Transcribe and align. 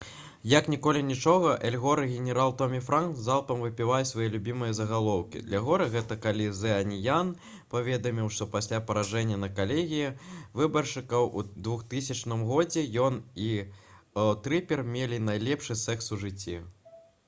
як 0.51 0.65
ніколі 0.73 1.01
нічога 1.07 1.49
эл 1.69 1.75
гор 1.81 1.99
и 2.05 2.07
генерал 2.11 2.53
томі 2.61 2.77
франкс 2.85 3.19
залпам 3.25 3.59
выпальваюць 3.65 4.07
свае 4.11 4.29
любімыя 4.35 4.75
загалоўкі 4.77 5.41
для 5.49 5.59
гора 5.67 5.87
гэта 5.97 6.17
калі 6.23 6.47
«зэ 6.61 6.71
аніян» 6.77 7.29
паведаміў 7.75 8.31
што 8.39 8.47
пасля 8.57 8.79
паражэння 8.89 9.37
на 9.45 9.51
калегіі 9.61 10.09
выбаршчыкаў 10.63 11.29
у 11.37 11.45
2000 11.71 12.27
г. 12.35 12.99
ён 13.07 13.21
і 13.51 13.53
трыпер 14.49 14.85
мелі 14.99 15.23
найлепшы 15.31 15.81
секс 15.87 16.11
у 16.17 16.21
жыцці 16.27 16.59